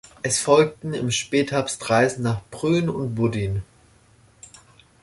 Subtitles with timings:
[0.23, 3.61] Es folgten im Spätherbst Reisen nach Brünn und Budin.